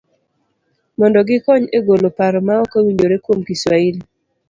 mondo 0.99 1.17
gikony 1.27 1.63
e 1.77 1.79
golo 1.87 2.07
paro 2.17 2.39
maok 2.47 2.71
owinjore 2.79 3.17
kuom 3.23 3.39
Kiswahili. 3.47 3.99